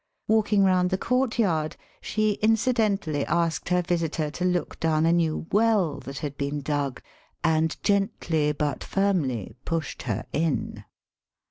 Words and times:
Walking 0.27 0.63
round 0.63 0.89
the 0.89 0.97
courtyard 0.97 1.75
she 2.01 2.39
incidentally 2.41 3.23
asked 3.27 3.69
her 3.69 3.83
visitor 3.83 4.31
to 4.31 4.43
look 4.43 4.79
down 4.79 5.05
a 5.05 5.13
new 5.13 5.45
well 5.51 5.99
that 5.99 6.17
had 6.25 6.35
been 6.39 6.61
dug, 6.61 7.03
and 7.43 7.77
gently 7.83 8.51
but 8.51 8.83
firmly 8.83 9.53
pushed 9.63 10.01
her 10.09 10.25
in. 10.33 10.85